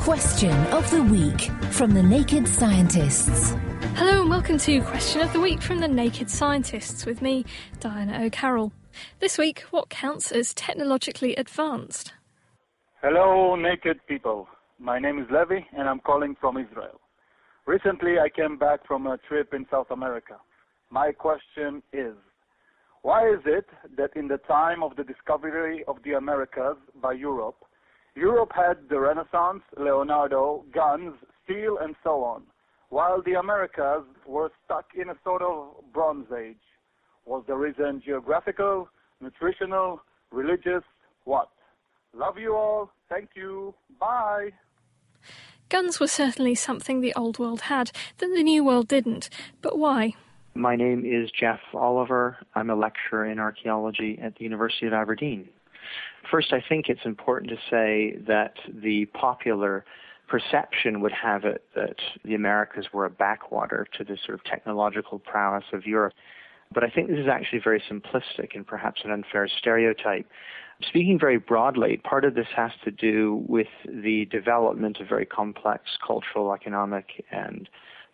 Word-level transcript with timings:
Question 0.00 0.56
of 0.68 0.90
the 0.90 1.02
Week 1.02 1.50
from 1.72 1.90
the 1.90 2.02
Naked 2.02 2.48
Scientists. 2.48 3.54
Hello 3.96 4.22
and 4.22 4.30
welcome 4.30 4.56
to 4.56 4.80
Question 4.80 5.20
of 5.20 5.30
the 5.34 5.40
Week 5.40 5.60
from 5.60 5.78
the 5.78 5.88
Naked 5.88 6.30
Scientists 6.30 7.04
with 7.04 7.20
me, 7.20 7.44
Diana 7.80 8.24
O'Carroll. 8.24 8.72
This 9.18 9.36
week, 9.36 9.60
what 9.70 9.90
counts 9.90 10.32
as 10.32 10.54
technologically 10.54 11.36
advanced? 11.36 12.14
Hello, 13.02 13.54
naked 13.56 14.00
people. 14.08 14.48
My 14.78 14.98
name 14.98 15.18
is 15.18 15.26
Levi 15.30 15.60
and 15.76 15.86
I'm 15.86 16.00
calling 16.00 16.34
from 16.40 16.56
Israel. 16.56 16.98
Recently, 17.66 18.18
I 18.18 18.30
came 18.30 18.56
back 18.56 18.86
from 18.86 19.06
a 19.06 19.18
trip 19.28 19.52
in 19.52 19.66
South 19.70 19.90
America. 19.90 20.36
My 20.88 21.12
question 21.12 21.82
is 21.92 22.14
why 23.02 23.28
is 23.28 23.40
it 23.44 23.66
that 23.98 24.16
in 24.16 24.28
the 24.28 24.38
time 24.38 24.82
of 24.82 24.96
the 24.96 25.04
discovery 25.04 25.84
of 25.86 25.96
the 26.04 26.14
Americas 26.14 26.76
by 27.02 27.12
Europe, 27.12 27.56
Europe 28.14 28.52
had 28.54 28.88
the 28.88 28.98
Renaissance, 28.98 29.62
Leonardo, 29.78 30.64
guns, 30.74 31.14
steel, 31.44 31.78
and 31.80 31.94
so 32.02 32.22
on, 32.24 32.42
while 32.88 33.22
the 33.22 33.34
Americas 33.34 34.04
were 34.26 34.50
stuck 34.64 34.86
in 35.00 35.10
a 35.10 35.14
sort 35.24 35.42
of 35.42 35.74
Bronze 35.92 36.26
Age? 36.36 36.56
Was 37.26 37.44
the 37.46 37.54
reason 37.54 38.02
geographical, 38.04 38.88
nutritional, 39.20 40.02
religious, 40.32 40.82
what? 41.24 41.50
Love 42.14 42.38
you 42.38 42.54
all. 42.54 42.90
Thank 43.08 43.30
you. 43.36 43.74
Bye. 44.00 44.50
Guns 45.68 46.00
were 46.00 46.08
certainly 46.08 46.56
something 46.56 47.00
the 47.00 47.14
Old 47.14 47.38
World 47.38 47.62
had 47.62 47.92
that 48.18 48.34
the 48.34 48.42
New 48.42 48.64
World 48.64 48.88
didn't. 48.88 49.30
But 49.62 49.78
why? 49.78 50.14
My 50.54 50.74
name 50.74 51.04
is 51.04 51.30
Jeff 51.30 51.60
Oliver. 51.72 52.38
I'm 52.56 52.70
a 52.70 52.74
lecturer 52.74 53.26
in 53.26 53.38
archaeology 53.38 54.18
at 54.20 54.34
the 54.34 54.42
University 54.42 54.86
of 54.86 54.92
Aberdeen. 54.92 55.48
First, 56.28 56.52
I 56.52 56.62
think 56.66 56.88
it's 56.88 57.04
important 57.04 57.50
to 57.50 57.56
say 57.70 58.16
that 58.26 58.54
the 58.82 59.06
popular 59.06 59.84
perception 60.28 61.00
would 61.00 61.12
have 61.12 61.44
it 61.44 61.64
that 61.74 61.96
the 62.24 62.34
Americas 62.34 62.86
were 62.92 63.04
a 63.04 63.10
backwater 63.10 63.86
to 63.98 64.04
the 64.04 64.16
sort 64.24 64.38
of 64.38 64.44
technological 64.44 65.18
prowess 65.18 65.64
of 65.72 65.86
Europe. 65.86 66.14
But 66.72 66.84
I 66.84 66.88
think 66.88 67.08
this 67.08 67.18
is 67.18 67.26
actually 67.26 67.60
very 67.64 67.82
simplistic 67.90 68.54
and 68.54 68.64
perhaps 68.64 69.00
an 69.04 69.10
unfair 69.10 69.48
stereotype. 69.48 70.26
Speaking 70.88 71.18
very 71.18 71.36
broadly, 71.36 71.96
part 71.96 72.24
of 72.24 72.34
this 72.34 72.46
has 72.54 72.70
to 72.84 72.92
do 72.92 73.44
with 73.48 73.66
the 73.84 74.26
development 74.26 75.00
of 75.00 75.08
very 75.08 75.26
complex 75.26 75.82
cultural, 76.06 76.54
economic, 76.54 77.24
and 77.32 77.68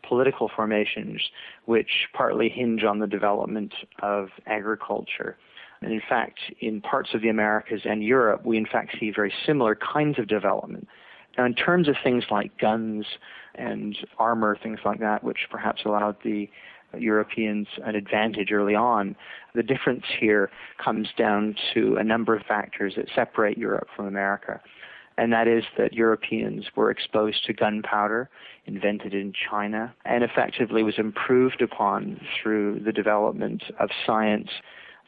political 0.09 0.51
formations, 0.55 1.21
which 1.67 2.09
partly 2.15 2.49
hinge 2.49 2.83
on 2.83 2.99
the 2.99 3.07
development 3.07 3.75
of 4.03 4.31
agriculture. 4.47 5.37
And 5.83 5.93
in 5.93 6.01
fact, 6.09 6.41
in 6.61 6.81
parts 6.81 7.11
of 7.15 7.23
the 7.23 7.29
Americas 7.29 7.83
and 7.85 8.03
Europe, 8.03 8.45
we 8.45 8.57
in 8.57 8.67
fact 8.67 8.97
see 8.99 9.11
very 9.11 9.33
similar 9.45 9.75
kinds 9.75 10.19
of 10.19 10.27
development. 10.27 10.89
Now, 11.37 11.45
in 11.45 11.55
terms 11.55 11.87
of 11.89 11.97
things 12.03 12.25
like 12.31 12.57
guns 12.59 13.05
and 13.55 13.97
armor, 14.19 14.57
things 14.63 14.81
like 14.85 15.01
that, 15.01 15.23
which 15.23 15.47
perhaps 15.51 15.83
allowed 15.85 16.17
the 16.25 16.49
Europeans 16.97 17.69
an 17.85 17.95
advantage 17.95 18.53
early 18.53 18.75
on, 18.75 19.17
the 19.55 19.63
difference 19.63 20.05
here 20.19 20.51
comes 20.83 21.09
down 21.17 21.55
to 21.75 21.97
a 21.97 22.05
number 22.05 22.35
of 22.35 22.43
factors 22.47 22.95
that 22.97 23.09
separate 23.15 23.59
Europe 23.59 23.89
from 23.95 24.07
America. 24.07 24.61
And 25.19 25.33
that 25.33 25.49
is 25.49 25.65
that 25.79 25.95
Europeans 25.95 26.67
were 26.75 26.91
exposed 26.91 27.45
to 27.47 27.55
gunpowder, 27.55 28.29
invented 28.67 29.15
in 29.15 29.33
China, 29.33 29.95
and 30.05 30.23
effectively 30.23 30.83
was 30.83 30.99
improved 30.99 31.63
upon 31.63 32.21
through 32.43 32.81
the 32.81 32.93
development 32.93 33.63
of 33.79 33.89
science 34.05 34.51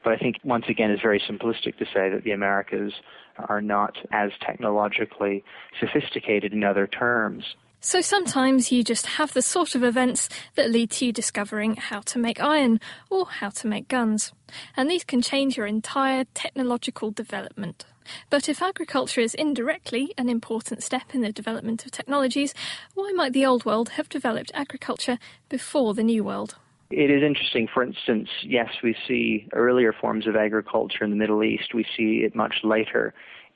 but 0.05 0.13
I 0.13 0.17
think 0.17 0.37
once 0.45 0.67
again 0.69 0.91
it's 0.91 1.03
very 1.03 1.21
simplistic 1.21 1.77
to 1.79 1.85
say 1.87 2.09
that 2.11 2.23
the 2.25 2.33
Americas 2.33 2.93
are 3.37 3.61
not 3.61 3.97
as 4.13 4.31
technologically 4.45 5.45
sophisticated 5.81 6.53
in 6.53 6.65
other 6.65 6.87
terms. 6.87 7.57
So 7.81 8.01
sometimes 8.01 8.73
you 8.73 8.83
just 8.83 9.07
have 9.07 9.33
the 9.33 9.43
sort 9.43 9.77
of 9.77 9.85
events 9.85 10.29
that 10.57 10.71
lead 10.71 10.91
to 10.93 11.07
you 11.07 11.13
discovering 11.13 11.77
how 11.77 12.01
to 12.01 12.19
make 12.19 12.41
iron 12.41 12.81
or 13.09 13.27
how 13.27 13.51
to 13.51 13.69
make 13.69 13.87
guns. 13.87 14.33
And 14.77 14.91
these 14.91 15.05
can 15.05 15.23
change 15.23 15.57
your 15.57 15.67
entire 15.67 16.25
technological 16.35 17.13
development. 17.13 17.85
But 18.31 18.49
if 18.49 18.63
agriculture 18.63 19.21
is 19.21 19.35
indirectly 19.35 20.13
an 20.19 20.29
important 20.29 20.83
step 20.83 21.15
in 21.15 21.21
the 21.21 21.33
development 21.33 21.85
of 21.85 21.93
technologies, 21.93 22.53
why 22.95 23.13
might 23.15 23.33
the 23.33 23.47
Old 23.47 23.65
World 23.65 23.91
have 23.91 24.09
developed 24.09 24.51
agriculture 24.55 25.19
before 25.49 25.95
the 25.95 26.03
New 26.03 26.25
World? 26.25 26.57
It 26.91 27.11
is 27.11 27.23
interesting. 27.23 27.69
For 27.73 27.83
instance, 27.83 28.29
yes, 28.43 28.69
we 28.83 28.97
see 29.07 29.47
earlier 29.53 29.93
forms 29.93 30.27
of 30.27 30.37
agriculture 30.37 31.05
in 31.05 31.11
the 31.11 31.17
Middle 31.17 31.45
East. 31.45 31.75
We 31.75 31.85
see 31.97 32.23
it 32.25 32.35
much 32.35 32.57
later 32.65 33.13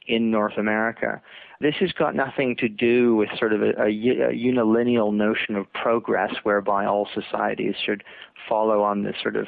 in 0.06 0.30
North 0.30 0.58
America. 0.58 1.22
This 1.60 1.76
has 1.80 1.92
got 1.92 2.14
nothing 2.14 2.56
to 2.56 2.68
do 2.68 3.14
with 3.16 3.30
sort 3.38 3.52
of 3.52 3.62
a, 3.62 3.70
a, 3.80 3.86
a 3.86 4.32
unilineal 4.34 5.14
notion 5.14 5.56
of 5.56 5.72
progress 5.72 6.34
whereby 6.42 6.84
all 6.84 7.08
societies 7.14 7.76
should 7.82 8.04
follow 8.48 8.82
on 8.82 9.04
this 9.04 9.16
sort 9.22 9.36
of 9.36 9.46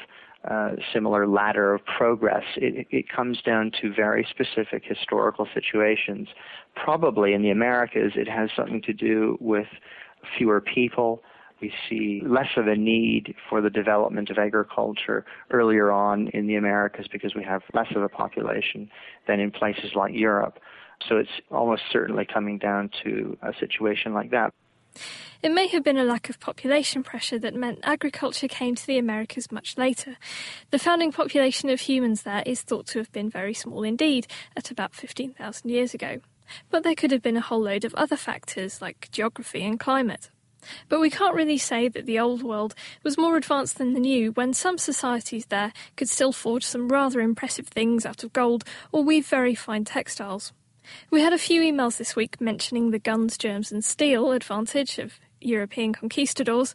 uh, 0.48 0.72
similar 0.92 1.26
ladder 1.26 1.74
of 1.74 1.84
progress. 1.84 2.44
It, 2.56 2.86
it 2.90 3.08
comes 3.08 3.42
down 3.42 3.72
to 3.82 3.92
very 3.92 4.26
specific 4.30 4.84
historical 4.84 5.48
situations. 5.52 6.28
Probably 6.76 7.32
in 7.32 7.42
the 7.42 7.50
Americas, 7.50 8.12
it 8.14 8.28
has 8.28 8.50
something 8.54 8.80
to 8.82 8.92
do 8.92 9.36
with 9.40 9.66
fewer 10.38 10.60
people, 10.60 11.22
we 11.64 11.72
see 11.88 12.20
less 12.26 12.50
of 12.58 12.66
a 12.66 12.76
need 12.76 13.34
for 13.48 13.62
the 13.62 13.70
development 13.70 14.28
of 14.28 14.36
agriculture 14.36 15.24
earlier 15.50 15.90
on 15.90 16.28
in 16.28 16.46
the 16.46 16.56
Americas 16.56 17.06
because 17.10 17.34
we 17.34 17.42
have 17.42 17.62
less 17.72 17.86
of 17.96 18.02
a 18.02 18.08
population 18.08 18.90
than 19.26 19.40
in 19.40 19.50
places 19.50 19.92
like 19.94 20.12
Europe. 20.12 20.58
So 21.08 21.16
it's 21.16 21.40
almost 21.50 21.82
certainly 21.90 22.26
coming 22.26 22.58
down 22.58 22.90
to 23.02 23.38
a 23.40 23.54
situation 23.58 24.12
like 24.12 24.30
that. 24.30 24.52
It 25.42 25.52
may 25.52 25.66
have 25.68 25.82
been 25.82 25.96
a 25.96 26.04
lack 26.04 26.28
of 26.28 26.38
population 26.38 27.02
pressure 27.02 27.38
that 27.38 27.54
meant 27.54 27.78
agriculture 27.82 28.48
came 28.48 28.74
to 28.74 28.86
the 28.86 28.98
Americas 28.98 29.50
much 29.50 29.78
later. 29.78 30.16
The 30.70 30.78
founding 30.78 31.12
population 31.12 31.70
of 31.70 31.80
humans 31.80 32.22
there 32.22 32.42
is 32.44 32.60
thought 32.60 32.86
to 32.88 32.98
have 32.98 33.10
been 33.12 33.30
very 33.30 33.54
small 33.54 33.82
indeed, 33.82 34.26
at 34.54 34.70
about 34.70 34.94
15,000 34.94 35.70
years 35.70 35.94
ago. 35.94 36.20
But 36.70 36.82
there 36.82 36.94
could 36.94 37.10
have 37.10 37.22
been 37.22 37.38
a 37.38 37.48
whole 37.48 37.62
load 37.62 37.84
of 37.86 37.94
other 37.94 38.16
factors 38.16 38.82
like 38.82 39.08
geography 39.10 39.64
and 39.64 39.80
climate. 39.80 40.30
But 40.88 41.00
we 41.00 41.10
can't 41.10 41.34
really 41.34 41.58
say 41.58 41.88
that 41.88 42.06
the 42.06 42.18
old 42.18 42.42
world 42.42 42.74
was 43.02 43.18
more 43.18 43.36
advanced 43.36 43.78
than 43.78 43.92
the 43.92 44.00
new 44.00 44.32
when 44.32 44.52
some 44.54 44.78
societies 44.78 45.46
there 45.46 45.72
could 45.96 46.08
still 46.08 46.32
forge 46.32 46.64
some 46.64 46.88
rather 46.88 47.20
impressive 47.20 47.68
things 47.68 48.06
out 48.06 48.24
of 48.24 48.32
gold 48.32 48.64
or 48.92 49.02
weave 49.02 49.26
very 49.26 49.54
fine 49.54 49.84
textiles. 49.84 50.52
We 51.10 51.22
had 51.22 51.32
a 51.32 51.38
few 51.38 51.62
emails 51.62 51.96
this 51.96 52.14
week 52.14 52.40
mentioning 52.40 52.90
the 52.90 52.98
guns, 52.98 53.38
germs, 53.38 53.72
and 53.72 53.84
steel 53.84 54.32
advantage 54.32 54.98
of 54.98 55.18
European 55.40 55.92
conquistadors. 55.92 56.74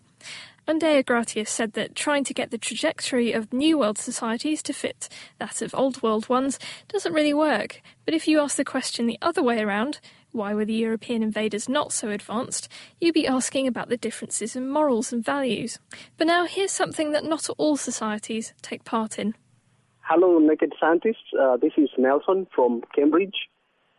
Andrea 0.67 1.03
Gratius 1.03 1.49
said 1.49 1.73
that 1.73 1.95
trying 1.95 2.23
to 2.25 2.33
get 2.33 2.51
the 2.51 2.57
trajectory 2.59 3.31
of 3.31 3.51
New 3.51 3.79
World 3.79 3.97
societies 3.97 4.61
to 4.63 4.73
fit 4.73 5.09
that 5.39 5.63
of 5.63 5.73
Old 5.73 6.03
World 6.03 6.29
ones 6.29 6.59
doesn't 6.87 7.13
really 7.13 7.33
work. 7.33 7.81
But 8.05 8.13
if 8.13 8.27
you 8.27 8.39
ask 8.39 8.55
the 8.55 8.63
question 8.63 9.07
the 9.07 9.17
other 9.21 9.41
way 9.41 9.61
around, 9.61 9.99
why 10.31 10.53
were 10.53 10.65
the 10.65 10.73
European 10.73 11.23
invaders 11.23 11.67
not 11.67 11.91
so 11.91 12.09
advanced? 12.09 12.69
You'd 12.99 13.13
be 13.13 13.27
asking 13.27 13.67
about 13.67 13.89
the 13.89 13.97
differences 13.97 14.55
in 14.55 14.69
morals 14.69 15.11
and 15.11 15.23
values. 15.23 15.79
But 16.17 16.27
now 16.27 16.45
here's 16.45 16.71
something 16.71 17.11
that 17.11 17.23
not 17.23 17.49
all 17.57 17.77
societies 17.77 18.53
take 18.61 18.83
part 18.83 19.17
in. 19.17 19.35
Hello, 20.01 20.39
Naked 20.39 20.73
Scientists. 20.79 21.33
Uh, 21.39 21.57
this 21.57 21.73
is 21.77 21.89
Nelson 21.97 22.47
from 22.55 22.81
Cambridge. 22.95 23.47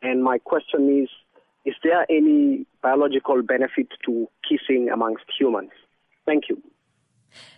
And 0.03 0.25
my 0.25 0.39
question 0.39 1.03
is 1.03 1.09
Is 1.65 1.75
there 1.83 2.07
any 2.11 2.67
biological 2.83 3.43
benefit 3.43 3.89
to 4.07 4.29
kissing 4.49 4.89
amongst 4.93 5.25
humans? 5.39 5.71
Thank 6.27 6.45
you. 6.49 6.63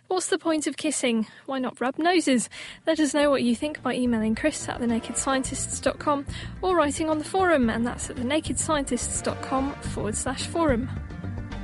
What's 0.08 0.26
the 0.26 0.38
point 0.38 0.66
of 0.66 0.76
kissing? 0.76 1.26
Why 1.46 1.58
not 1.58 1.80
rub 1.80 1.98
noses? 1.98 2.50
Let 2.86 3.00
us 3.00 3.14
know 3.14 3.30
what 3.30 3.42
you 3.42 3.56
think 3.56 3.82
by 3.82 3.94
emailing 3.94 4.34
chris 4.34 4.68
at 4.68 4.80
thenakedscientists.com 4.80 6.26
or 6.60 6.76
writing 6.76 7.08
on 7.08 7.18
the 7.18 7.24
forum, 7.24 7.70
and 7.70 7.86
that's 7.86 8.10
at 8.10 8.16
thenakedscientists.com 8.16 9.74
forward 9.76 10.16
slash 10.16 10.46
forum. 10.46 10.90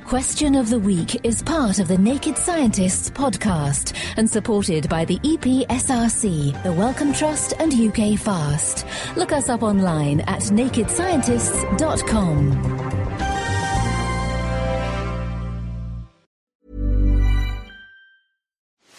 Question 0.08 0.54
of 0.54 0.70
the 0.70 0.78
Week 0.78 1.22
is 1.22 1.42
part 1.42 1.78
of 1.78 1.88
the 1.88 1.98
Naked 1.98 2.38
Scientists 2.38 3.10
podcast 3.10 3.94
and 4.16 4.30
supported 4.30 4.88
by 4.88 5.04
the 5.04 5.18
EPSRC, 5.18 6.62
the 6.62 6.72
Wellcome 6.72 7.12
Trust, 7.12 7.52
and 7.58 7.74
UK 7.74 8.18
Fast. 8.18 8.86
Look 9.18 9.32
us 9.32 9.50
up 9.50 9.62
online 9.62 10.20
at 10.20 10.40
nakedscientists.com. 10.40 12.77